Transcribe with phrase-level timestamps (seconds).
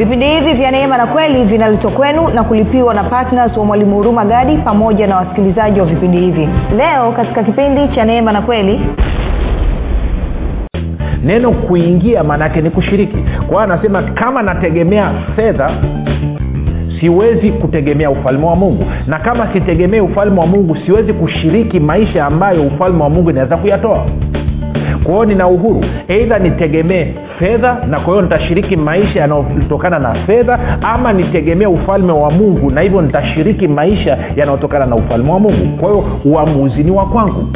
[0.00, 4.24] vipindi hivi vya neema na kweli vinaletwa kwenu na kulipiwa na ptns wa mwalimu huruma
[4.24, 6.48] gadi pamoja na wasikilizaji wa vipindi hivi.
[6.76, 8.80] Leo katika kipindi cha neema na kweli.
[11.24, 13.16] Neno kuingia maanaake ni kushiriki.
[13.36, 15.70] Kwa hiyo anasema kama nategemea fedha
[17.00, 18.84] siwezi kutegemea ufalme wa mungu.
[19.06, 24.06] Na kama sitegemee ufalme wa mungu siwezi kushiriki maisha ambayo ufalme wa mungu inaweza kuyatoa
[25.04, 25.84] kwa hiyo nina uhuru.
[26.08, 27.06] Eidha nitegemee
[27.38, 32.80] fedha na kwa hiyo nitashiriki maisha yanayotokana na fedha ama nitegemee ufalme wa mungu na
[32.80, 35.76] hivyo nitashiriki maisha yanayotokana na ufalme wa mungu.
[35.80, 37.46] Kwa hiyo uamuzi ni wa kwangu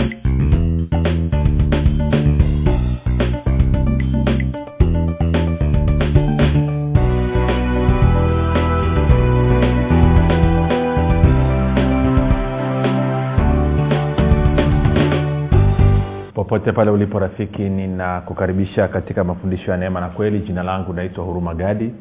[16.54, 20.38] popote pale ulipo rafiki ninakukaribisha katika mafundisho ya neema na kweli.
[20.40, 21.94] Jina langu naitwa huruma gadi.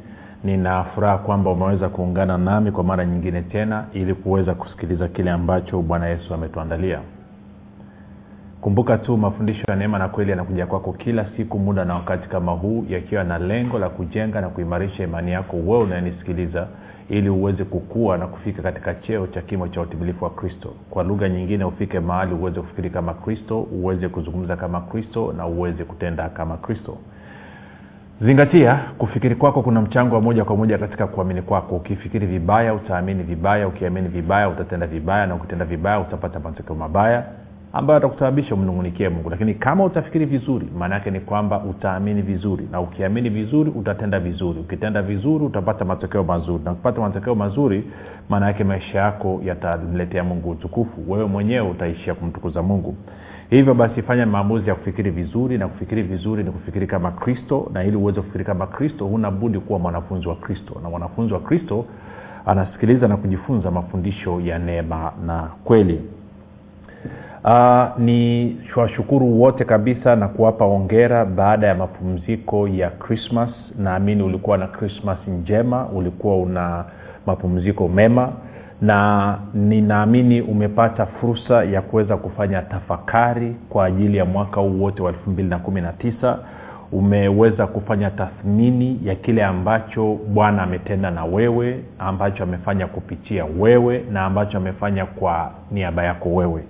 [0.44, 5.82] Nina furaha kwamba umeweza kuungana nami kwa mara nyingine tena ili kuweza kusikiliza kile ambacho
[5.82, 7.00] bwana yesu ametuandalia.
[8.62, 12.52] Kumbuka tu mafundisho ya neema na kweli yanakuja kwako kila siku muda na wakati kama
[12.52, 16.68] huu yakiwa na lengo la kujenga na kuimarisha imani yako wewe unayenisikiliza
[17.10, 20.74] ili uweze kukua na kufika katika cheo cha kimo cha utimilifu wa kristo.
[20.90, 25.84] Kwa lugha nyingine ufike mahali uweze kufikiri kama kristo uweze kuzungumza kama kristo na uweze
[25.84, 26.98] kutenda kama kristo.
[28.22, 31.76] Zingatia kufikiri kwako kuna mchango wa moja kwa moja katika kuamini kwako.
[31.76, 37.24] Ukifikiri vibaya utaamini vibaya ukiamini vibaya utatenda vibaya na ukitenda vibaya utapata matokeo mabaya
[37.74, 39.30] ambayo atakusababisha umnungunikie mungu.
[39.30, 42.68] Lakini kama utafikiri vizuri maana yake ni kwamba utaamini vizuri.
[42.72, 44.60] Na ukiamini vizuri utatenda vizuri.
[44.60, 46.64] Ukitenda vizuri utapata matokeo mazuri.
[46.66, 47.84] Na ukipata matokeo mazuri
[48.30, 51.12] maana yake maisha yako yatamletea mungu utukufu.
[51.12, 52.96] Wewe mwenyewe utaishia kumtukuza mungu.
[53.50, 57.70] Hivyo basi fanya maamuzi ya kufikiri vizuri na kufikiri vizuri ni kufikiri kama kristo.
[57.74, 60.76] Na ili uweze kufikiri kama kristo huna budi kuwa mwanafunzi wa kristo.
[60.84, 61.86] Na mwanafunzi wa kristo
[62.46, 66.02] anasikiliza na kujifunza mafundisho ya neema na kweli
[67.44, 74.58] uh, ni washukuru wote kabisa na kuwapa ongera baada ya mapumziko ya krismas naamini ulikuwa
[74.58, 76.86] na krismas njema ulikuwa una
[77.26, 78.32] mapumziko mema.
[78.82, 85.12] Na ninaamini umepata fursa ya kuweza kufanya tafakari kwa ajili ya mwaka huu wote wa
[85.12, 86.38] 219
[86.92, 94.26] umeweza kufanya tathmini ya kile ambacho bwana ametenda na wewe ambacho amefanya kupitia wewe na
[94.26, 96.64] ambacho amefanya kwa niaba yako wewe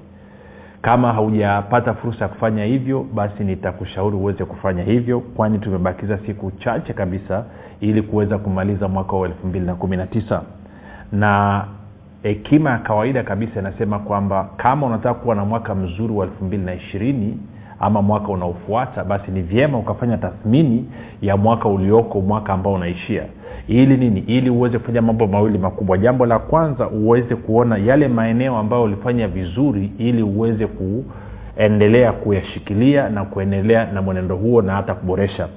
[0.83, 6.93] kama haujapata fursa ya kufanya hivyo basi nitakushauri uweze kufanya hivyo kwani tumebakiza siku chache
[6.93, 7.45] kabisa
[7.79, 10.41] ili kuweza kumaliza mwaka wa 219
[11.11, 11.63] na
[12.23, 17.33] hekima ya kawaida kabisa inasema kwamba kama unataka kuwa na mwaka mzuri wa 220
[17.83, 20.85] ama mwaka unaofuata basi ni vyema ukafanya tathmini
[21.21, 23.23] ya mwaka ulioko mwaka ambao unaishia.
[23.67, 24.19] Ili nini?
[24.27, 25.97] Ili uweze kufanya mambo mawili makubwa.
[25.97, 33.23] Jambo la kwanza uweze kuona yale maeneo ambayo ulifanya vizuri ili uweze kuendelea kuyashikilia na
[33.25, 35.47] kuendelea na mwenendo huo na hata kuboresha.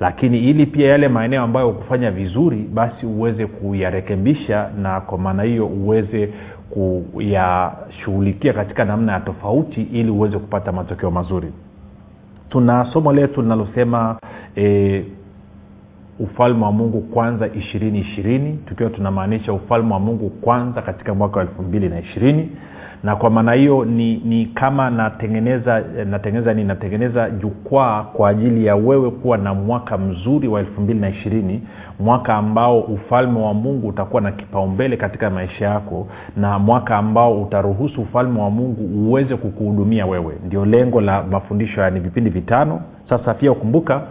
[0.00, 5.66] Lakini ili pia yale maeneo ambayo kufanya vizuri basi uweze kuyarekebisha na kwa maana hiyo
[5.66, 6.28] uweze
[6.74, 11.52] kuyashughulikia katika namna ya tofauti ili uweze kupata matokeo mazuri.
[12.50, 14.18] Tuna somo letu linalosema
[14.56, 15.04] e,
[16.18, 18.58] ufalme wa mungu kwanza ishirini ishirini.
[18.66, 22.50] Tukiwa tunamaanisha ufalme wa mungu kwanza katika mwaka wa elfu mbili na ishirini
[23.04, 28.76] na kwa maana hiyo ni, ni kama natengeneza natengeneza ni natengeneza jukwaa kwa ajili ya
[28.76, 31.62] wewe kuwa na mwaka mzuri wa elfu mbili na ishirini
[32.00, 36.06] mwaka ambao ufalme wa mungu utakuwa na kipaumbele katika maisha yako
[36.36, 40.34] na mwaka ambao utaruhusu ufalme wa mungu uweze kukuhudumia wewe.
[40.46, 42.80] Ndio lengo la mafundisho ya ni vipindi vitano.
[43.08, 44.02] Sasa pia ukumbuka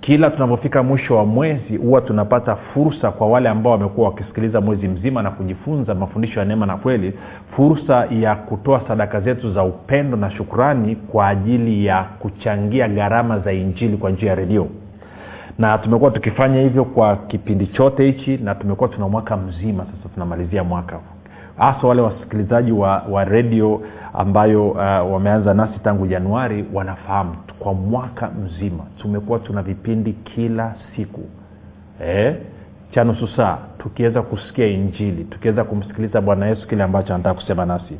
[0.00, 5.22] kila tunapofika mwisho wa mwezi huwa tunapata fursa kwa wale ambao wamekuwa wakisikiliza mwezi mzima
[5.22, 7.12] na kujifunza mafundisho ya neema na kweli
[7.56, 13.52] fursa ya kutoa sadaka zetu za upendo na shukrani kwa ajili ya kuchangia gharama za
[13.52, 14.68] injili kwa njia ya redio.
[15.58, 20.64] Na tumekuwa tukifanya hivyo kwa kipindi chote hichi na tumekuwa tuna mwaka mzima sasa tunamalizia
[20.64, 21.00] mwaka
[21.58, 23.80] hasa wale wasikilizaji wa, wa redio
[24.14, 24.78] ambayo uh,
[25.12, 31.20] wameanza nasi tangu januari wanafahamu kwa mwaka mzima tumekuwa tuna vipindi kila siku
[32.00, 32.36] eh?
[32.90, 37.94] Cha nusu saa tukiweza kusikia injili tukiweza kumsikiliza bwana yesu kile ambacho anataka kusema nasi.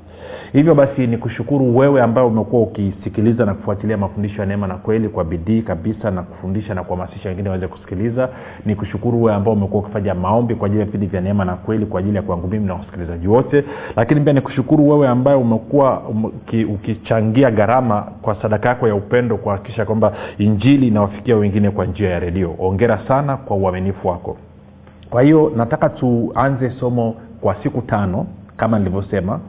[0.53, 5.09] Hivyo basi ni kushukuru wewe ambaye umekuwa ukisikiliza na kufuatilia mafundisho ya neema na kweli
[5.09, 8.29] kwa bidii kabisa na kufundisha na kuhamasisha wengine waweze kusikiliza.
[8.67, 11.87] Ni kushukuru wewe ambao umekuwa ukifanya maombi kwa ajili ya vipindi vya neema na kweli
[11.87, 13.65] kwa ajili ya kwangu mimi na wasikilizaji wote.
[13.97, 18.95] Lakini pia ni kushukuru wewe ambaye umekuwa um, ki, ukichangia gharama kwa sadaka yako ya
[18.95, 22.55] upendo kuhakikisha kwamba injili inawafikia wengine kwa njia ya redio.
[22.59, 24.37] Ongera sana kwa uaminifu wako
[25.14, 28.26] kwa hiyo nataka tuanze somo kwa siku tano
[28.56, 29.40] kama nilivyosema.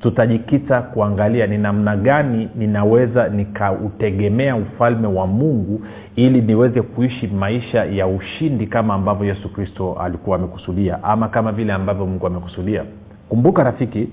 [0.00, 5.80] Tutajikita kuangalia ni namna gani ninaweza nikautegemea ufalme wa mungu
[6.16, 11.72] ili niweze kuishi maisha ya ushindi kama ambavyo yesu kristo alikuwa amekusudia ama kama vile
[11.72, 12.84] ambavyo mungu amekusudia.
[13.28, 14.08] Kumbuka rafiki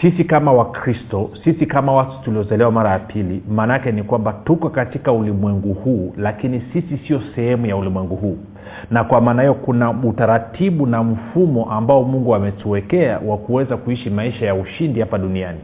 [0.00, 5.12] sisi kama wakristo sisi kama watu tuliozaliwa mara ya pili maanaake ni kwamba tuko katika
[5.12, 8.36] ulimwengu huu lakini sisi sio sehemu ya ulimwengu huu.
[8.90, 14.46] Na kwa maana hiyo kuna utaratibu na mfumo ambao mungu ametuwekea wa kuweza kuishi maisha
[14.46, 15.58] ya ushindi hapa duniani.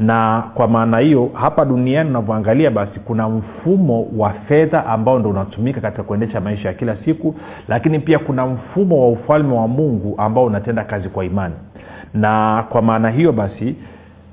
[0.00, 5.80] Na kwa maana hiyo hapa duniani unavyoangalia basi kuna mfumo wa fedha ambao ndo unatumika
[5.80, 7.34] katika kuendesha maisha ya kila siku
[7.68, 11.54] lakini pia kuna mfumo wa ufalme wa mungu ambao unatenda kazi kwa imani
[12.14, 13.76] na kwa maana hiyo basi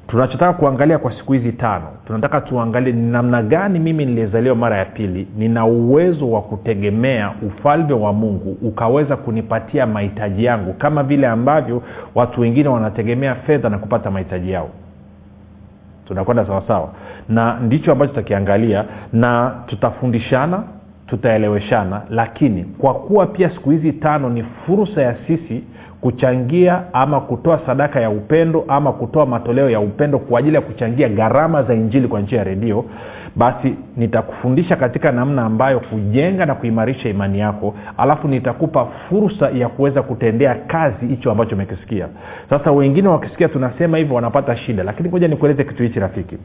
[0.08, 4.86] tunachotaka kuangalia kwa siku hizi tano tunataka tuangalie ni namna gani mimi niliyezaliwa mara ya
[4.86, 11.82] pili nina uwezo wa kutegemea ufalme wa mungu ukaweza kunipatia mahitaji yangu kama vile ambavyo
[12.16, 14.70] watu wengine wanategemea fedha na kupata mahitaji yao.
[16.08, 16.90] Tunakwenda sawasawa
[17.30, 20.64] na ndicho ambacho tutakiangalia na tutafundishana
[21.08, 25.64] tutaeleweshana lakini kwa kuwa pia siku hizi tano ni fursa ya sisi
[26.06, 31.10] kuchangia ama kutoa sadaka ya upendo ama kutoa matoleo ya upendo kwa ajili ya kuchangia
[31.10, 32.86] gharama za injili kwa njia ya redio
[33.36, 40.02] basi nitakufundisha katika namna ambayo kujenga na kuimarisha imani yako alafu nitakupa fursa ya kuweza
[40.02, 42.08] kutendea kazi hicho ambacho umekisikia.
[42.50, 46.38] Sasa wengine wakisikia tunasema hivyo wanapata shida lakini moja nikueleze kitu hichi rafiki.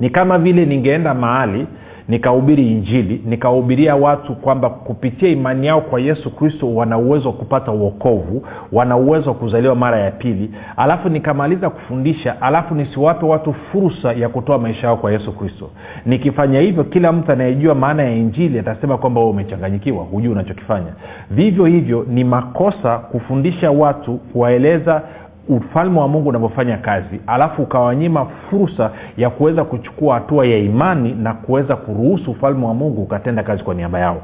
[0.00, 1.66] Ni kama vile ningeenda mahali
[2.10, 7.72] nikahubiri injili nikahubiria watu kwamba kupitia imani yao kwa yesu kristo wana uwezo wa kupata
[7.72, 14.12] uokovu wana uwezo wa kuzaliwa mara ya pili alafu nikamaliza kufundisha alafu nisiwape watu fursa
[14.12, 15.70] ya kutoa maisha yao kwa yesu kristo.
[16.06, 20.92] Nikifanya hivyo kila mtu anayejua maana ya injili atasema kwamba wewe umechanganyikiwa hujui unachokifanya.
[21.30, 25.02] Vivyo hivyo ni makosa kufundisha watu kuwaeleza
[25.48, 31.34] ufalme wa mungu unavyofanya kazi alafu ukawanyima fursa ya kuweza kuchukua hatua ya imani na
[31.34, 34.22] kuweza kuruhusu ufalme wa mungu ukatenda kazi kwa niaba yao.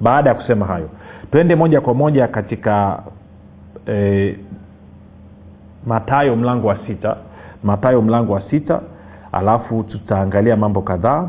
[0.00, 0.88] Baada ya kusema hayo
[1.30, 3.02] twende moja kwa moja katika
[3.88, 4.36] e,
[5.86, 7.16] matayo mlango wa sita.
[7.64, 8.80] Matayo mlango wa sita
[9.32, 11.28] alafu tutaangalia mambo kadhaa.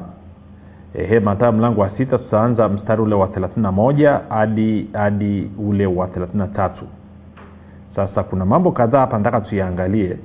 [0.96, 6.70] Ehe matayo mlango wa sita tutaanza mstari ule wa 31 hadi hadi ule wa 33
[8.08, 10.18] sasa kuna mambo kadhaa hapa nataka tuyaangalie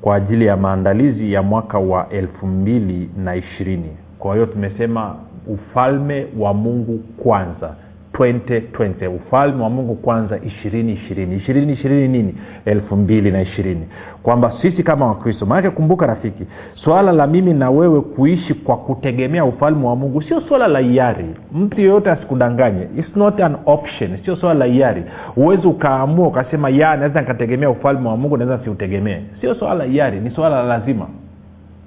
[0.00, 3.96] kwa ajili ya maandalizi ya mwaka wa elfu mbili na ishirini.
[4.18, 5.14] Kwa hiyo tumesema
[5.46, 7.74] ufalme wa mungu kwanza
[8.18, 11.36] 2020 ufalme wa mungu kwanza ishirini ishirini.
[11.36, 12.34] Ishirini ishirini nini?
[12.64, 13.86] Elfu mbili na ishirini.
[14.22, 19.44] Kwamba sisi kama wakristo maanake kumbuka rafiki swala la mimi na wewe kuishi kwa kutegemea
[19.44, 21.24] ufalme wa mungu sio swala la hiari.
[21.52, 22.88] Mtu yeyote asikudanganye.
[22.98, 24.18] It's not an option.
[24.24, 25.02] Sio swala la hiari.
[25.34, 29.18] Huwezi ukaamua ukasema ya naweza nikategemea ufalme wa mungu naweza siutegemee.
[29.40, 31.06] Sio swala la hiari ni swala la lazima.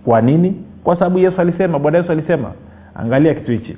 [0.06, 0.64] Kwa nini?
[0.84, 2.52] Kwa sababu yesu alisema bwana yesu alisema.
[2.96, 3.78] Angalia kitu hichi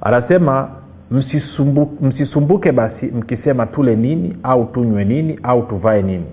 [0.00, 0.68] anasema
[1.10, 6.24] msisumbu, msisumbuke basi mkisema tule nini au tunywe nini au tuvae nini.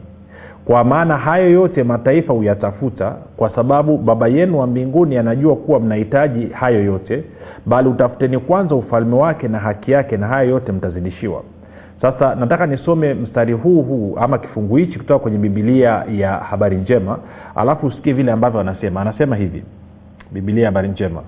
[0.66, 6.46] Kwa maana hayo yote mataifa huyatafuta kwa sababu baba yenu wa mbinguni anajua kuwa mnahitaji
[6.48, 7.24] hayo yote
[7.66, 11.44] bali utafuteni kwanza ufalme wake na haki yake na hayo yote mtazidishiwa.
[12.02, 17.20] Sasa nataka nisome mstari huu huu ama kifungu hichi kutoka kwenye bibilia ya habari njema
[17.56, 19.02] alafu usikie vile ambavyo anasema.
[19.02, 19.64] Anasema hivi
[20.32, 21.22] bibilia ya habari njema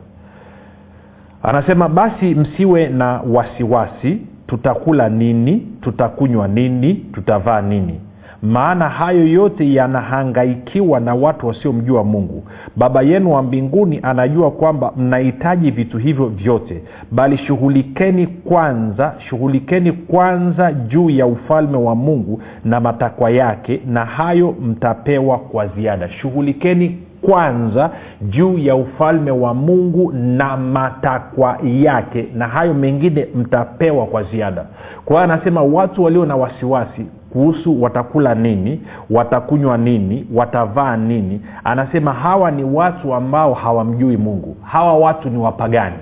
[1.43, 4.17] anasema basi msiwe na wasiwasi
[4.47, 7.99] tutakula nini tutakunywa nini tutavaa nini.
[8.41, 12.43] Maana hayo yote yanahangaikiwa na watu wasiomjua mungu.
[12.75, 16.83] Baba yenu wa mbinguni anajua kwamba mnahitaji vitu hivyo vyote.
[17.11, 24.55] Bali shughulikeni kwanza shughulikeni kwanza juu ya ufalme wa mungu na matakwa yake na hayo
[24.61, 26.09] mtapewa kwa ziada.
[26.09, 27.89] Shughulikeni kwanza
[28.21, 32.27] juu ya ufalme wa mungu na matakwa yake.
[32.35, 34.65] Na hayo mengine mtapewa kwa ziada.
[35.05, 41.41] Kwa hiyo anasema watu walio na wasiwasi kuhusu watakula nini watakunywa nini watavaa nini.
[41.63, 44.55] Anasema hawa ni watu ambao hawamjui mungu.
[44.63, 45.95] Hawa watu ni wapagani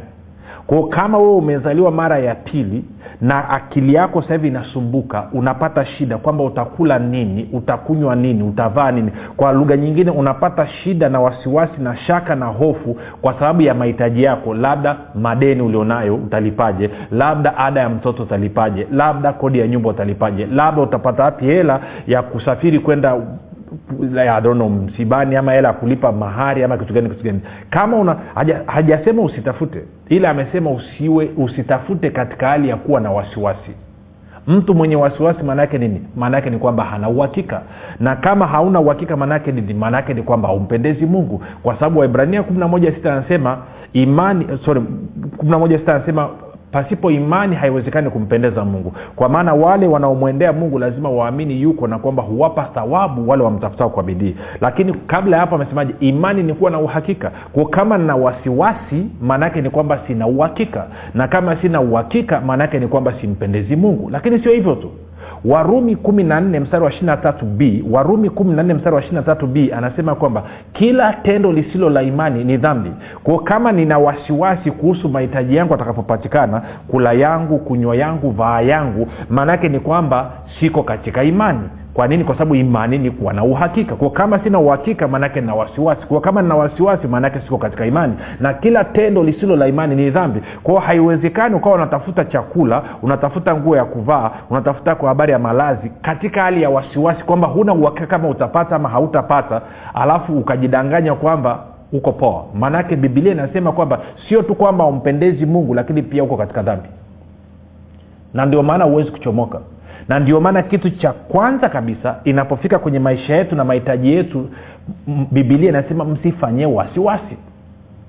[0.67, 2.85] kwao kama wewe umezaliwa mara ya pili
[3.21, 9.11] na akili yako sasa hivi inasumbuka unapata shida kwamba utakula nini utakunywa nini utavaa nini.
[9.37, 14.23] Kwa lugha nyingine unapata shida na wasiwasi na shaka na hofu kwa sababu ya mahitaji
[14.23, 14.53] yako.
[14.53, 16.89] Labda madeni ulionayo utalipaje?
[17.11, 18.87] Labda ada ya mtoto utalipaje?
[18.91, 20.45] Labda kodi ya nyumba utalipaje?
[20.45, 23.15] Labda utapata wapi hela ya kusafiri kwenda
[24.17, 27.39] I don't know, msibani ama hela ya kulipa mahari ama kitu gani kitu gani.
[27.69, 33.71] Kama una haja, hajasema usitafute ila amesema usiwe usitafute katika hali ya kuwa na wasiwasi.
[34.47, 36.01] Mtu mwenye wasiwasi maanaake nini?
[36.15, 37.61] Maanaake ni kwamba hana uhakika.
[37.99, 39.73] Na kama hauna uhakika maanaake nini?
[39.73, 41.43] Maanaake ni kwamba haumpendezi mungu.
[41.63, 43.57] Kwa sababu waibrania kumi na moja sita anasema
[43.93, 44.81] imani sorry
[45.37, 46.29] kumi na moja sita anasema
[46.71, 48.93] pasipo imani haiwezekani kumpendeza mungu.
[49.15, 54.03] Kwa maana wale wanaomwendea mungu lazima waamini yuko na kwamba huwapa thawabu wale wamtafutao kwa
[54.03, 54.35] bidii.
[54.61, 55.93] Lakini kabla ya hapo amesemaje?
[55.99, 57.31] Imani ni kuwa na uhakika.
[57.53, 60.87] Kwa kama nina wasiwasi maanaake ni kwamba sina uhakika.
[61.13, 64.09] Na kama sina uhakika maanaake ni kwamba simpendezi mungu.
[64.09, 64.91] Lakini sio hivyo tu
[65.45, 69.01] warumi kumi na nne mstari wa ishiri tatu b warumi kumi na nne mstari wa
[69.01, 72.91] ishiri tatu b anasema kwamba kila tendo lisilo la imani ni dhambi.
[73.23, 79.69] Kwao kama nina wasiwasi kuhusu mahitaji yangu atakapopatikana kula yangu kunywa yangu vaa yangu maanaake
[79.69, 82.23] ni kwamba siko katika imani kwa nini?
[82.23, 83.95] Kwa sababu imani ni kuwa na uhakika.
[83.95, 86.01] Kwa kama sina uhakika maanake nina wasiwasi.
[86.07, 88.13] Kwa kama nina wasiwasi maanake siko katika imani.
[88.39, 90.41] Na kila tendo lisilo la imani ni dhambi.
[90.63, 96.41] Kwao haiwezekani ukawa unatafuta chakula unatafuta nguo ya kuvaa unatafuta kwa habari ya malazi katika
[96.41, 99.61] hali ya wasiwasi kwamba huna uhakika kama utapata ama hautapata
[99.93, 101.59] alafu ukajidanganya kwamba
[101.93, 102.43] uko poa.
[102.53, 103.99] Maanake bibilia inasema kwamba
[104.29, 106.89] sio tu kwamba umpendezi mungu lakini pia uko katika dhambi.
[108.33, 109.59] Na ndio maana huwezi kuchomoka
[110.09, 114.49] na ndio maana kitu cha kwanza kabisa inapofika kwenye maisha yetu na mahitaji yetu
[115.31, 117.37] bibilia inasema msifanyie wasiwasi.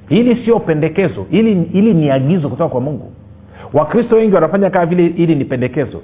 [0.08, 3.12] Hili sio pendekezo hili, hili ni agizo kutoka kwa mungu.
[3.72, 6.00] Wakristo wengi wanafanya kama vile hili ni pendekezo.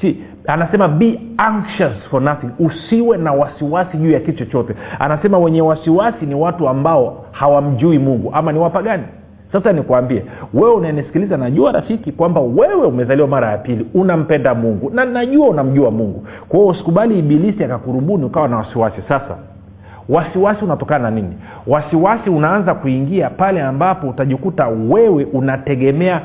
[0.00, 0.16] Si
[0.46, 2.48] anasema be anxious for nothing.
[2.58, 4.74] Usiwe na wasiwasi juu ya kitu chochote.
[4.98, 9.02] Anasema wenye wasiwasi ni watu ambao hawamjui mungu ama ni wapagani
[9.52, 10.24] sasa nikwambie
[10.54, 15.90] wewe unanisikiliza najua rafiki kwamba wewe umezaliwa mara ya pili unampenda mungu na najua unamjua
[15.90, 16.26] mungu.
[16.48, 19.02] Kwa hiyo usikubali ibilisi akakurubuni ukawa na wasiwasi.
[19.08, 19.36] Sasa
[20.08, 21.36] wasiwasi unatokana na nini?
[21.66, 26.20] Wasiwasi unaanza kuingia pale ambapo utajikuta wewe unategemea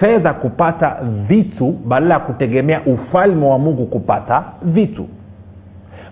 [0.00, 0.96] fedha kupata
[1.28, 5.06] vitu badala ya kutegemea ufalme wa mungu kupata vitu.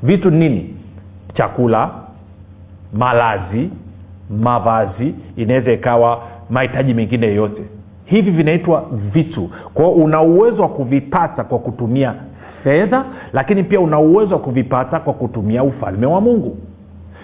[0.02, 0.74] Vitu nini?
[1.34, 1.90] Chakula
[2.92, 3.70] malazi
[4.30, 7.62] mavazi inaweza ikawa mahitaji mengine yoyote
[8.04, 9.50] hivi vinaitwa vitu.
[9.74, 12.14] Kwao una uwezo wa kuvipata kwa kutumia
[12.64, 16.56] fedha lakini pia una uwezo wa kuvipata kwa kutumia ufalme wa mungu.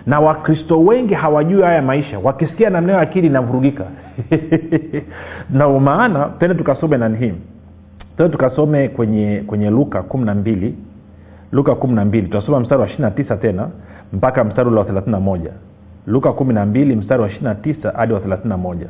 [0.07, 2.19] Na wakristo wengi hawajui haya maisha.
[2.19, 3.85] Wakisikia namna hiyo akili inavurugika.
[5.51, 7.33] Na maana tende tukasome nani hii?
[8.17, 10.75] Tende tukasome kwenye kwenye luka kumi na mbili.
[11.53, 12.27] Luka kumi na mbili.
[12.27, 13.69] Tutasoma mstari wa ishiri na tisa tena
[14.13, 15.51] mpaka mstari ule wa thelathini moja.
[16.07, 18.87] Luka kumi na mbili mstari wa ishiri na tisa hadi wa thelathini na moja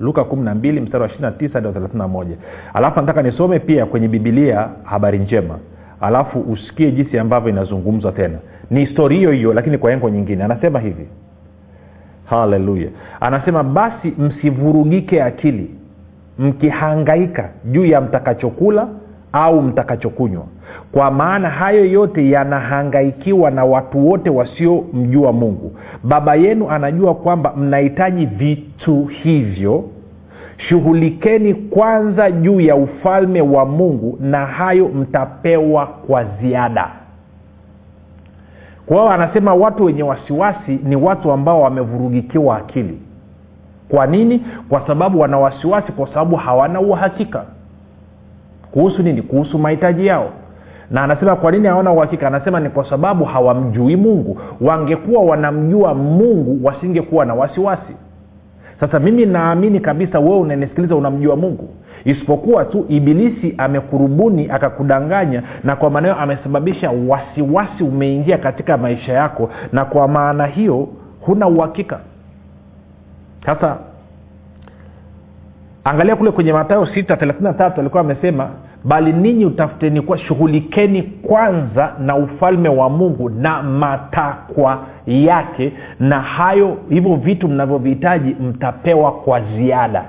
[0.00, 2.36] luka kumi na mbili mstari wa ishiri na tisa hadi wa thelathini na moja.
[2.74, 5.58] Alafu nataka nisome pia kwenye bibilia habari njema.
[6.00, 8.38] Alafu usikie jinsi ambavyo inazungumzwa tena.
[8.70, 10.44] Ni histori hiyo hiyo lakini kwa engo nyingine.
[10.44, 11.06] Anasema hivi.
[12.24, 12.88] Haleluya
[13.20, 15.70] anasema basi msivurugike akili
[16.38, 18.88] mkihangaika juu ya mtakachokula
[19.32, 20.44] au mtakachokunywa
[20.92, 25.72] kwa maana hayo yote yanahangaikiwa na watu wote wasiomjua mungu.
[26.04, 29.84] Baba yenu anajua kwamba mnahitaji vitu hivyo.
[30.56, 36.88] Shughulikeni kwanza juu ya ufalme wa mungu na hayo mtapewa kwa ziada.
[38.86, 42.98] Kwa hiyo anasema watu wenye wasiwasi ni watu ambao wamevurugikiwa akili.
[43.88, 44.44] Kwa nini?
[44.68, 47.44] Kwa sababu wana wasiwasi kwa sababu hawana uhakika.
[48.72, 49.22] Kuhusu nini?
[49.22, 50.30] Kuhusu mahitaji yao
[50.90, 52.26] na anasema kwa nini hawana uhakika?
[52.26, 54.40] Anasema ni kwa sababu hawamjui mungu.
[54.60, 57.96] Wangekuwa wanamjua mungu wasingekuwa na wasiwasi.
[58.80, 61.68] Sasa mimi naamini kabisa wewe unanisikiliza unamjua mungu.
[62.04, 69.50] Isipokuwa tu ibilisi amekurubuni akakudanganya na kwa maana hiyo amesababisha wasiwasi umeingia katika maisha yako
[69.72, 70.88] na kwa maana hiyo
[71.20, 72.00] huna uhakika.
[73.46, 73.76] Sasa
[75.84, 78.48] angalia kule kwenye matayo sita thelathini tatu alikuwa amesema
[78.84, 85.72] bali ninyi utafuteni kwa shughulikeni kwanza na ufalme wa mungu na matakwa yake.
[86.00, 90.04] Na hayo hivyo vitu mnavyovihitaji mtapewa kwa ziada.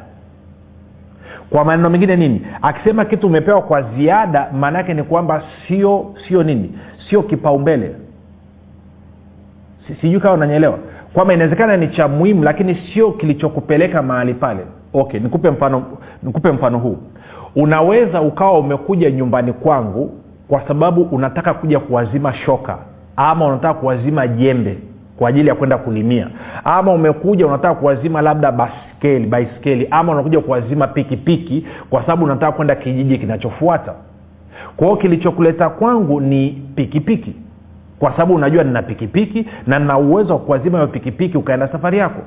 [1.49, 2.41] Kwa maneno mengine nini?
[2.61, 6.71] Akisema kitu umepewa kwa ziada maana yake ni kwamba sio sio nini?
[7.09, 7.95] Sio kipaumbele.
[10.01, 10.79] Sijui kawa unanyeelewa
[11.13, 14.59] kwamba inawezekana ni cha muhimu lakini sio kilichokupeleka mahali pale.
[14.93, 15.83] Okay nikupe mfano
[16.23, 16.97] nikupe mfano huu
[17.55, 20.11] unaweza ukawa umekuja nyumbani kwangu
[20.47, 22.77] kwa sababu unataka kuja kuwazima shoka
[23.15, 24.77] ama unataka kuwazima jembe
[25.17, 26.27] kwa ajili ya kwenda kulimia
[26.63, 32.75] ama umekuja unataka kuwazima labda baskeli baiskeli ama unakuja kuwazima pikipiki kwa sababu unataka kwenda
[32.75, 33.93] kijiji kinachofuata.
[34.77, 37.35] Kwao kilichokuleta kwangu ni pikipiki
[37.99, 42.21] kwa sababu unajua nina pikipiki na nina uwezo wa kuwazima hiyo pikipiki ukaenda safari yako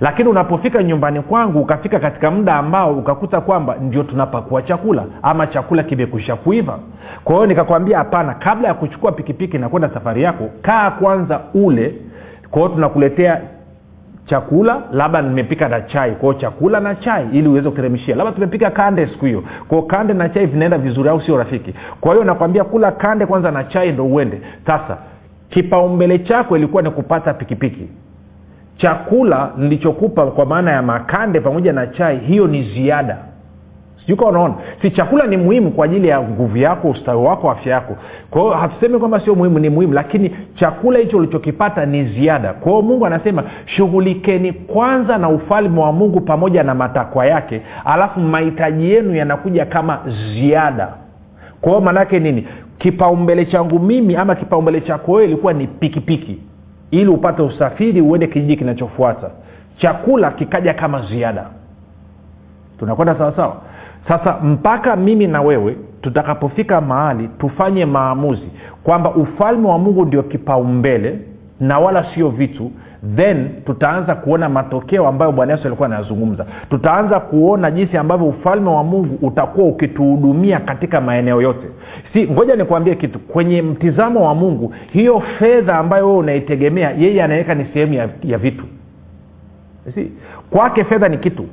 [0.00, 5.82] lakini unapofika nyumbani kwangu ukafika katika muda ambao ukakuta kwamba ndio tunapakua chakula ama chakula
[5.82, 6.78] kimekusha kuiva.
[7.24, 11.94] Kwa hiyo nikakwambia hapana kabla ya kuchukua pikipiki na kwenda safari yako kaa kwanza ule.
[12.50, 13.40] Kwa hiyo tunakuletea
[14.26, 16.12] chakula labda nimepika na chai.
[16.12, 18.16] Kwao chakula na chai ili uweze kuteremshia.
[18.16, 19.44] Labda tumepika kande siku hiyo.
[19.68, 21.74] Kwao kande na chai vinaenda vizuri au sio rafiki?
[22.00, 24.40] Kwa hiyo nakwambia kula kande kwanza na chai ndo uende.
[24.66, 24.96] Sasa
[25.50, 27.88] kipaumbele chako ilikuwa ni kupata pikipiki
[28.82, 33.16] chakula nilichokupa kwa maana ya makande pamoja na chai hiyo ni ziada.
[34.00, 34.54] Sijuka unaona.
[34.82, 37.96] Si chakula ni muhimu kwa ajili ya nguvu yako ustawi wako afya yako.
[38.30, 42.52] Kwa hatusemi kwamba sio muhimu ni muhimu lakini chakula hicho ulichokipata ni ziada.
[42.52, 48.90] Kwa mungu anasema shughulikeni kwanza na ufalme wa mungu pamoja na matakwa yake alafu mahitaji
[48.90, 49.98] yenu yanakuja kama
[50.34, 50.88] ziada.
[51.60, 52.46] Kwa hiyo maanaake nini?
[52.78, 56.38] Kipaumbele changu mimi ama kipaumbele chako wewe ilikuwa ni pikipiki
[56.92, 59.30] ili upate usafiri uende kijiji kinachofuata.
[59.76, 61.46] Chakula kikaja kama ziada.
[62.78, 63.56] Tunakwenda sawasawa
[64.08, 68.48] sasa mpaka mimi na wewe tutakapofika mahali tufanye maamuzi
[68.82, 71.18] kwamba ufalme wa mungu ndio kipaumbele
[71.62, 72.70] na wala sio vitu
[73.16, 76.46] then tutaanza kuona matokeo ambayo bwana yesu alikuwa anayazungumza.
[76.70, 81.66] Tutaanza kuona jinsi ambavyo ufalme wa mungu utakuwa ukituhudumia katika maeneo yote.
[82.12, 83.18] Si ngoja nikuambie kitu.
[83.18, 88.38] Kwenye mtizamo wa mungu hiyo fedha ambayo wewe unaitegemea yeye anaweka ni sehemu ya, ya
[88.38, 88.64] vitu.
[89.94, 90.12] Si
[90.50, 91.46] kwake fedha ni kitu.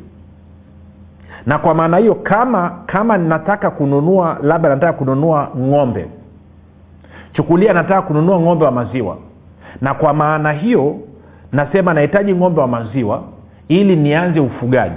[1.45, 6.07] Na kwa maana hiyo kama kama nataka kununua labda nataka kununua ng'ombe.
[7.33, 9.17] Chukulia nataka kununua ng'ombe wa maziwa
[9.81, 10.95] na kwa maana hiyo
[11.51, 13.23] nasema nahitaji ng'ombe wa maziwa
[13.67, 14.95] ili nianze ufugaji.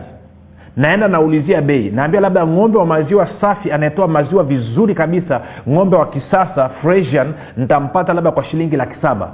[0.76, 1.91] Naenda naulizia bei.
[1.91, 8.12] Naambia labda ng'ombe wa maziwa safi anayetoa maziwa vizuri kabisa ng'ombe wa kisasa fresian nitampata
[8.12, 9.31] labda kwa shilingi laki saba.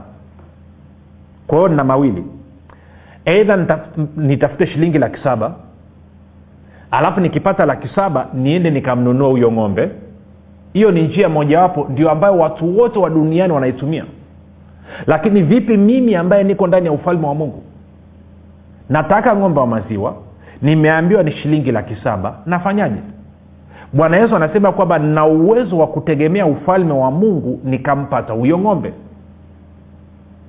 [1.46, 2.24] Kwa hiyo nina mawili.
[3.24, 5.52] Eidha nitaf- nitafute shilingi laki saba.
[6.90, 9.90] Alafu nikipata laki saba niende nikamnunua huyo ng'ombe.
[10.72, 14.04] Hiyo ni njia mojawapo ndio ambayo watu wote wa duniani wanaitumia
[15.06, 17.62] lakini vipi mimi ambaye niko ndani ya ufalme wa mungu?
[18.88, 20.14] Nataka ng'ombe wa maziwa
[20.62, 23.00] nimeambiwa ni shilingi laki saba nafanyaje?
[23.92, 28.92] Bwana yesu anasema kwamba nina uwezo wa kutegemea ufalme wa mungu nikampata huyo ng'ombe.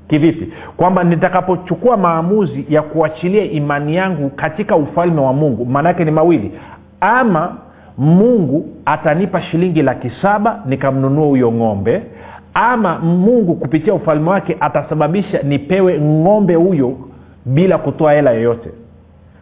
[0.07, 0.53] Kivipi?
[0.77, 6.51] Kwamba nitakapochukua maamuzi ya kuachilia imani yangu katika ufalme wa mungu maanaake ni mawili.
[7.01, 7.57] Ama
[7.97, 12.01] mungu atanipa shilingi laki saba nikamnunua huyo ng'ombe
[12.53, 16.97] ama mungu kupitia ufalme wake atasababisha nipewe ng'ombe huyo
[17.45, 18.69] bila kutoa hela yoyote.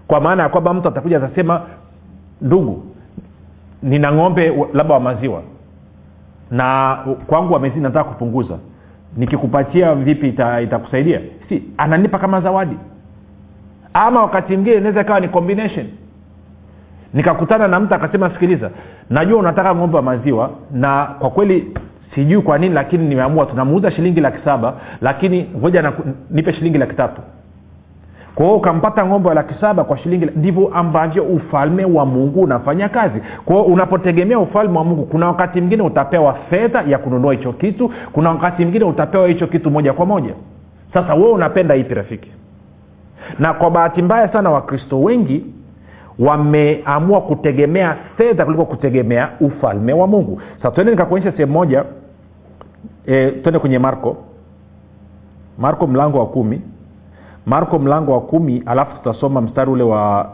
[0.08, 1.62] Kwa maana ya kwamba mtu atakuja atasema
[2.42, 2.84] ndugu
[3.84, 5.42] nina ng'ombe labda wa maziwa
[6.52, 8.58] na kwangu wamezidi nataka kupunguza.
[9.18, 10.62] Nikikupatia vipi ita-
[11.50, 12.78] si ananipa kama zawadi.
[13.94, 15.86] Ama wakati mwingine inaweza ikawa ni combination.
[17.14, 18.70] Nikakutana na mtu akasema sikiliza
[19.10, 21.74] najua unataka ng'ombe wa maziwa na kwa kweli
[22.18, 25.94] sijui kwa nini lakini nimeamua tunamuuza shilingi laki saba lakini ngoja na,
[26.32, 27.22] nipe shilingi laki tatu.
[28.36, 33.22] Kwa ukampata ng'ombe wa laki saba kwa shilingi ndivyo ambavyo ufalme wa mungu unafanya kazi.
[33.46, 38.30] Kwa unapotegemea ufalme wa mungu kuna wakati mwingine utapewa fedha ya kununua hicho kitu kuna
[38.30, 40.34] wakati mwingine utapewa hicho kitu moja kwa moja.
[40.94, 42.32] Sasa wewe unapenda ipi rafiki?
[43.40, 45.46] Na kwa bahati mbaya sana wakristo wengi
[46.20, 50.42] wameamua kutegemea fedha kuliko kutegemea ufalme wa mungu.
[50.58, 51.84] Sasa tuende nikakuonyesha sehemu moja
[53.08, 54.18] e, twende kwenye marko.
[55.58, 56.62] Marko mlango wa kumi.
[57.46, 60.32] Marko mlango wa kumi alafu tutasoma mstari ule wa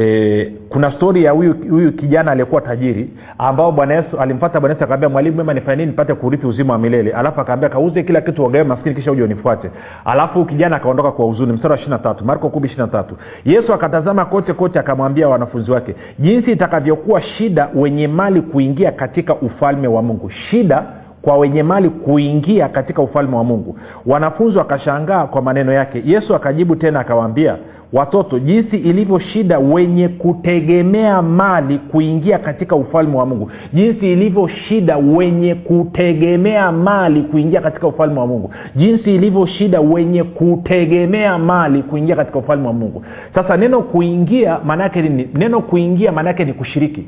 [0.00, 5.08] e, kuna stori ya huyu kijana aliyekuwa tajiri ambao bwana yesu alimpata bwana yesu akaambia
[5.08, 7.12] mwalimu mema nifanye nini nipate kurithi uzima wa milele?
[7.12, 9.70] Alafu akaambia kauze kila kitu wagawe maskini kisha uje unifuate.
[10.04, 11.52] Alafu kijana akaondoka kwa huzuni.
[11.52, 12.24] Mstari wa ishiri tatu.
[12.24, 13.16] Marko kumi ishiri tatu.
[13.44, 19.88] Yesu akatazama kote kote akamwambia wanafunzi wake jinsi itakavyokuwa shida wenye mali kuingia katika ufalme
[19.88, 20.30] wa mungu.
[20.30, 20.84] Shida
[21.22, 23.78] kwa wenye mali kuingia katika ufalme wa mungu.
[24.06, 26.02] Wanafunzi wakashangaa kwa maneno yake.
[26.06, 27.56] Yesu akajibu tena akawaambia
[27.92, 33.50] watoto jinsi ilivyo shida wenye kutegemea mali kuingia katika ufalme wa mungu.
[33.72, 38.50] Jinsi ilivyo shida wenye kutegemea mali kuingia katika ufalme wa mungu.
[38.76, 43.04] Jinsi ilivyo shida wenye kutegemea mali kuingia katika ufalme wa mungu.
[43.34, 45.28] Sasa neno kuingia maanaake nini?
[45.34, 47.06] Neno kuingia maanaake ni kushiriki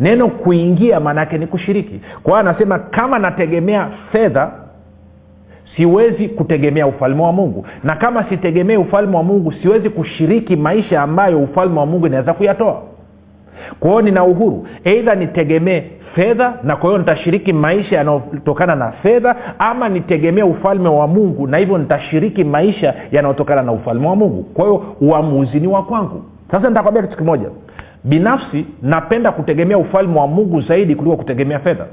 [0.00, 2.00] neno kuingia maanaake ni kushiriki.
[2.22, 4.50] Kwa hiyo anasema kama nategemea fedha
[5.76, 7.66] siwezi kutegemea ufalme wa mungu.
[7.84, 12.82] Na kama sitegemee ufalme wa mungu siwezi kushiriki maisha ambayo ufalme wa mungu inaweza kuyatoa.
[13.80, 14.66] Kwa hiyo nina uhuru.
[14.84, 15.82] Eidha nitegemee
[16.14, 21.56] fedha na kwa hiyo nitashiriki maisha yanayotokana na fedha ama nitegemee ufalme wa mungu na
[21.58, 24.42] hivyo nitashiriki maisha yanayotokana na ufalme wa mungu.
[24.42, 26.22] Kwa hiyo uamuzi ni wa kwangu.
[26.50, 27.48] Sasa nitakwambia kitu kimoja
[28.04, 31.86] binafsi napenda kutegemea ufalme wa mungu zaidi kuliko kutegemea fedha.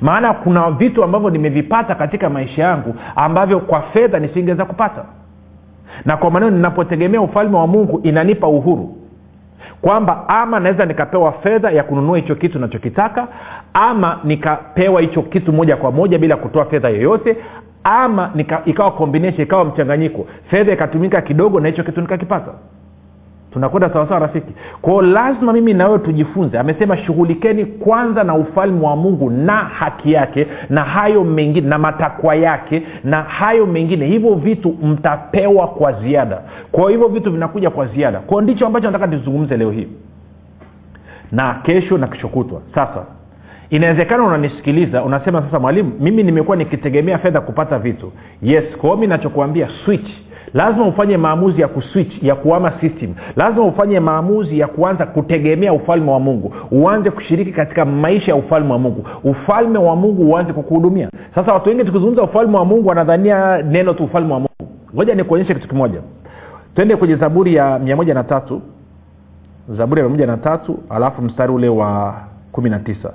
[0.00, 5.04] Maana kuna vitu ambavyo nimevipata katika maisha yangu ambavyo kwa fedha nisingeweza kupata.
[6.04, 8.94] Na kwa maneno ninapotegemea ufalme wa mungu inanipa uhuru.
[9.82, 13.28] Kwamba ama naweza nikapewa fedha ya kununua hicho kitu nachokitaka
[13.74, 17.36] ama nikapewa hicho kitu moja kwa moja bila kutoa fedha yoyote
[17.84, 20.26] ama nika, ikawa ikawa mchanganyiko.
[20.50, 22.50] Fedha ikatumika kidogo na hicho kitu nikakipata
[23.52, 24.52] tunakwenda sawasawa rafiki?
[24.82, 26.58] Kwao lazima mimi nawewe tujifunze.
[26.58, 32.34] Amesema shughulikeni kwanza na ufalme wa mungu na haki yake na hayo mengine na matakwa
[32.34, 34.06] yake na hayo mengine.
[34.06, 36.40] Hivyo vitu mtapewa kwa ziada.
[36.72, 38.18] Kwao hivyo vitu vinakuja kwa ziada.
[38.20, 39.88] Kwao ndicho ambacho nataka tuzungumze leo hii.
[41.32, 43.04] Na kesho na kishokutwa sasa
[43.70, 48.12] inawezekana unanisikiliza unasema sasa mwalimu mimi nimekuwa nikitegemea fedha kupata vitu.
[48.42, 50.10] Yes kwao mi nachokuambia switch
[50.54, 53.14] lazima ufanye maamuzi ya kuswitch ya kuama system.
[53.36, 56.54] Lazima ufanye maamuzi ya kuanza kutegemea ufalme wa mungu.
[56.70, 59.06] Uanze kushiriki katika maisha ya ufalme wa mungu.
[59.24, 61.10] Ufalme wa mungu uanze kukuhudumia.
[61.34, 64.48] Sasa watu wengi tukizungumza ufalme wa mungu wanadhania neno tu ufalme wa mungu.
[64.94, 66.00] Ngoja nikuonyeshe kitu kimoja.
[66.74, 68.62] Twende kwenye zaburi ya mia na tatu.
[69.76, 72.14] Zaburi ya mia na tatu alafu mstari ule wa
[72.52, 73.12] kumi na tisa.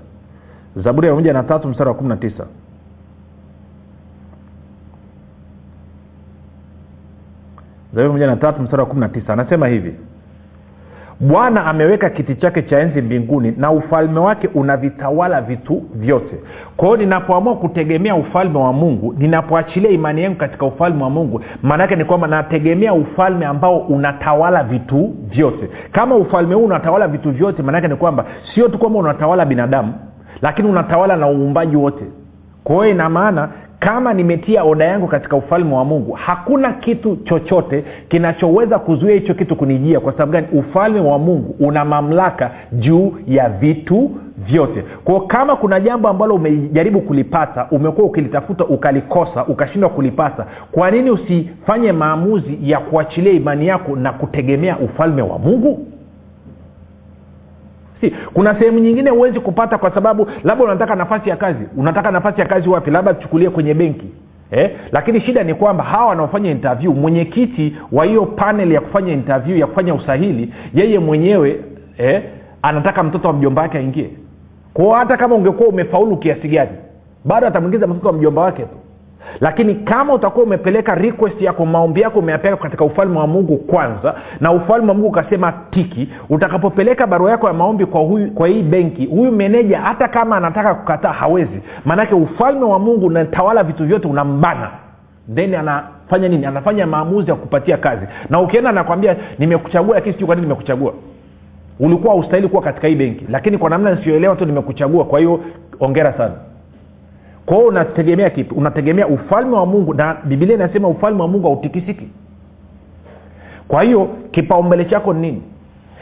[0.76, 2.46] Zaburi ya mia na tatu mstari wa kumi na tisa
[7.94, 9.94] mstari wa kumi na tisa anasema hivi.
[11.20, 16.36] Bwana ameweka kiti chake cha enzi mbinguni na ufalme wake unavitawala vitu vyote.
[16.78, 21.96] Kwa hiyo ninapoamua kutegemea ufalme wa mungu ninapoachilia imani yangu katika ufalme wa mungu maanaake
[21.96, 25.70] ni kwamba nategemea ufalme ambao unatawala vitu vyote.
[25.92, 28.26] Kama ufalme huu unatawala vitu vyote maanaake ni kwamba
[28.56, 29.94] sio tu kwamba unatawala binadamu
[30.42, 32.04] lakini unatawala na uumbaji wote.
[32.64, 33.50] Kwa hiyo ina maana
[33.84, 39.56] kama nimetia oda yangu katika ufalme wa mungu hakuna kitu chochote kinachoweza kuzuia hicho kitu
[39.56, 40.00] kunijia.
[40.00, 40.48] Kwa sababu gani?
[40.54, 44.84] Ufalme wa mungu una mamlaka juu ya vitu vyote.
[45.04, 51.92] Kwao kama kuna jambo ambalo umejaribu kulipata umekuwa ukilitafuta ukalikosa ukashindwa kulipata kwa nini usifanye
[51.92, 55.88] maamuzi ya kuachilia imani yako na kutegemea ufalme wa mungu
[58.10, 61.64] kuna sehemu nyingine huwezi kupata kwa sababu labda unataka nafasi ya kazi.
[61.78, 62.92] Unataka nafasi ya kazi wapi?
[62.92, 64.08] Labda tuchukulie kwenye benki.
[64.52, 64.72] Eh?
[64.92, 69.68] lakini shida ni kwamba hawa wanaofanya interview mwenyekiti wa hiyo panel ya kufanya interview ya
[69.68, 71.60] kufanya usahili yeye mwenyewe
[71.98, 72.22] eh?
[72.62, 74.10] anataka mtoto wa mjomba wake aingie.
[74.74, 76.72] Kwao hata kama ungekuwa umefaulu kiasi gani
[77.26, 78.76] bado atamwingiza mtoto wa mjomba wake tu
[79.42, 84.52] lakini kama utakuwa umepeleka request yako maombi yako umeyapeleka katika ufalme wa mungu kwanza na
[84.52, 89.06] ufalme wa mungu ukasema tiki utakapopeleka barua yako ya maombi kwa, huyu, kwa hii benki
[89.06, 91.62] huyu meneja hata kama anataka kukataa hawezi.
[91.86, 94.72] Maanake ufalme wa mungu unatawala vitu vyote unambana.
[95.36, 96.46] Then anafanya nini?
[96.46, 98.06] Anafanya maamuzi ya kupatia kazi.
[98.30, 100.94] Na ukienda anakwambia nimekuchagua lakini sijui kwa nini nimekuchagua.
[101.80, 103.26] Ulikuwa haustahili kuwa katika hii benki.
[103.30, 105.40] Lakini kwa namna nisiyoelewa tu nimekuchagua kwa hiyo
[105.80, 106.34] ongera sana
[107.46, 108.56] kwa hiyo unategemea kipi?
[108.56, 109.94] Unategemea ufalme wa mungu.
[109.94, 112.08] Na bibilia inasema ufalme wa mungu hautikisiki.
[113.68, 115.42] Kwa hiyo kipaumbele chako ni nini?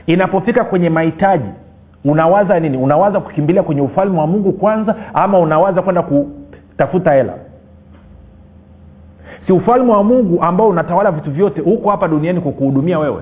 [0.05, 1.49] Inapofika kwenye mahitaji
[2.05, 2.77] unawaza nini?
[2.77, 7.33] Unawaza kukimbilia kwenye ufalme wa mungu kwanza ama unawaza kwenda kutafuta hela?
[9.47, 13.21] Si ufalme wa mungu ambao unatawala vitu vyote huko hapa duniani kukuhudumia wewe.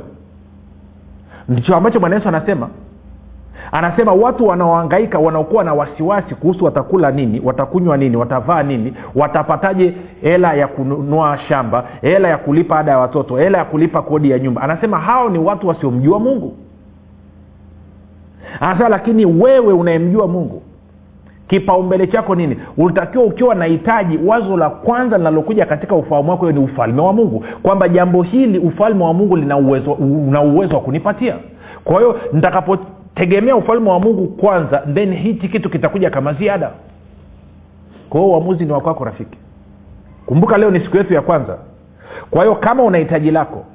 [1.49, 2.69] Ndicho ambacho bwana yesu anasema
[3.71, 10.53] anasema watu wanaohangaika wanaokuwa na wasiwasi kuhusu watakula nini watakunywa nini watavaa nini watapataje hela
[10.53, 14.61] ya kununua shamba hela ya kulipa ada ya watoto hela ya kulipa kodi ya nyumba?
[14.61, 16.53] Anasema hao ni watu wasiomjua mungu.
[18.59, 20.61] Anasema lakini wewe unayemjua mungu
[21.47, 22.57] kipaumbele chako nini?
[22.77, 27.43] Unatakiwa ukiwa na hitaji wazo la kwanza linalokuja katika ufahamu wako ni ufalme wa mungu.
[27.63, 31.35] Kwamba jambo hili ufalme wa mungu lina uwezo una uwezo wa kunipatia.
[31.83, 32.77] Kwa hiyo nitakapo
[33.19, 36.71] tegemea ufalme wa mungu kwanza then hichi kitu kitakuja kama ziada.
[38.09, 39.37] Kwa hiyo uamuzi ni wakwako rafiki.
[40.25, 41.57] Kumbuka leo ni siku yetu ya kwanza.
[42.29, 43.65] Kwa hiyo kama una lako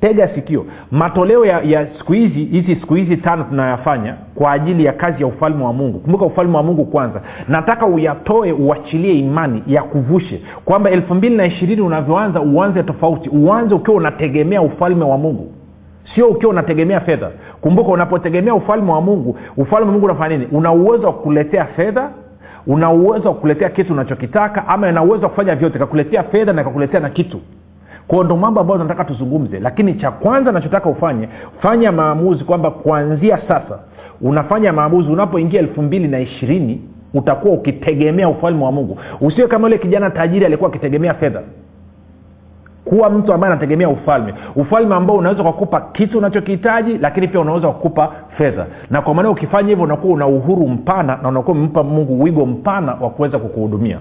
[0.00, 0.66] tega sikio.
[0.90, 5.26] Matoleo ya, ya siku hizi hizi siku hizi tano tunayoyafanya kwa ajili ya kazi ya
[5.26, 5.98] ufalme wa mungu.
[5.98, 7.20] Kumbuka ufalme wa mungu kwanza.
[7.48, 10.42] Nataka uyatoe uachilie imani ya kuvushe.
[10.64, 13.28] Kwamba elfu mbili na ishirini unavyoanza uanze tofauti.
[13.28, 15.52] Uanze ukiwa unategemea ufalme wa mungu.
[16.14, 17.30] Sio ukiwa unategemea fedha
[17.62, 20.48] kumbuka unapotegemea ufalme wa mungu ufalme wa mungu unafanya nini?
[20.52, 22.10] Una uwezo wa kukuletea fedha
[22.66, 26.64] una uwezo wa kukuletea kitu unachokitaka ama ina uwezo wa kufanya vyote kakuletea fedha na
[26.64, 27.40] kakuletea na kitu.
[28.08, 29.60] Kwao ndo mambo ambayo tunataka tuzungumze.
[29.60, 31.28] Lakini cha kwanza nachotaka ufanye
[31.60, 33.78] fanya maamuzi kwamba kuanzia sasa
[34.20, 36.80] unafanya maamuzi unapoingia elfu mbili na ishirini
[37.14, 38.98] utakuwa ukitegemea ufalme wa mungu.
[39.20, 41.40] Usiwe kama yule kijana tajiri alikuwa akitegemea fedha
[42.84, 44.34] kuwa mtu ambaye anategemea ufalme.
[44.56, 48.66] Ufalme ambao unaweza kukupa kitu unachokihitaji lakini pia unaweza kukupa fedha.
[48.90, 52.94] Na kwa maana ukifanya hivyo unakuwa una uhuru mpana na unakuwa umempa mungu wigo mpana
[52.94, 53.98] wa kuweza kukuhudumia.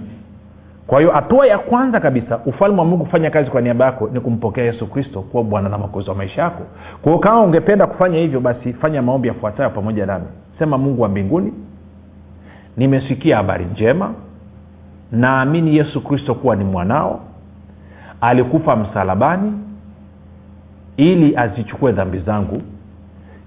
[0.88, 4.20] Kwa hiyo hatua ya kwanza kabisa ufalme wa mungu kufanya kazi kwa niaba yako ni
[4.20, 6.64] kumpokea yesu kristo kuwa bwana na makozi wa maisha yako.
[7.02, 10.26] Kwao kama ungependa kufanya hivyo basi fanya maombi yafuatayo pamoja nami.
[10.60, 11.54] Sema mungu wa mbinguni
[12.78, 14.14] nimesikia habari njema
[15.12, 17.20] naamini yesu kristo kuwa ni mwanao
[18.22, 19.54] alikufa msalabani
[20.98, 22.62] ili azichukue dhambi zangu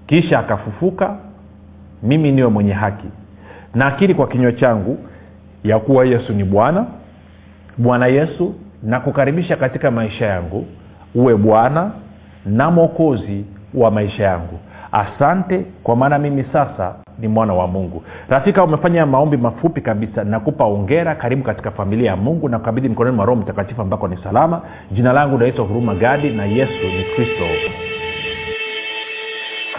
[0.07, 1.15] kisha akafufuka
[2.03, 3.07] mimi niwe mwenye haki.
[3.73, 4.97] Nakiri kwa kinywa changu
[5.63, 6.85] ya kuwa yesu ni bwana.
[7.77, 10.65] Bwana yesu nakukaribisha katika maisha yangu.
[11.15, 11.91] Uwe bwana
[12.45, 14.59] na mwokozi wa maisha yangu
[14.95, 18.03] asante kwa maana mimi sasa ni mwana wa mungu.
[18.29, 20.23] Rafika umefanya maombi mafupi kabisa.
[20.23, 24.17] Nakupa ongera karibu katika familia ya mungu na kukabidhi mkononi mwa roho mtakatifu ambako ni
[24.23, 24.61] salama.
[24.91, 27.43] Jina langu naitwa huruma gadi na yesu ni kristo